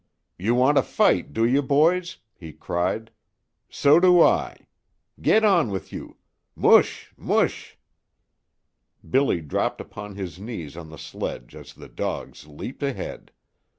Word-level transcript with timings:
"You 0.39 0.55
want 0.55 0.79
a 0.79 0.81
fight, 0.81 1.31
do 1.31 1.45
you, 1.45 1.61
boys?" 1.61 2.17
he 2.33 2.53
cried. 2.53 3.11
"So 3.69 3.99
do 3.99 4.19
I. 4.19 4.65
Get 5.21 5.43
on 5.45 5.69
with 5.69 5.93
you! 5.93 6.17
M'hoosh! 6.55 7.11
M'hoosh!" 7.17 7.75
Billy 9.07 9.41
dropped 9.41 9.79
upon 9.79 10.15
his 10.15 10.39
knees 10.39 10.75
on 10.75 10.89
the 10.89 10.97
sledge 10.97 11.53
as 11.55 11.75
the 11.75 11.87
dogs 11.87 12.47
leaped 12.47 12.81
ahead. 12.81 13.31